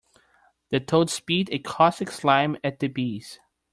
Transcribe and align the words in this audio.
The 0.71 0.79
toad 0.79 1.11
spit 1.11 1.49
a 1.51 1.59
caustic 1.59 2.09
slime 2.09 2.57
at 2.63 2.79
the 2.79 2.87
bees. 2.87 3.39